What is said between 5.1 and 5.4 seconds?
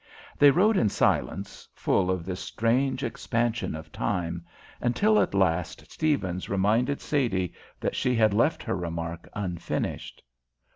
at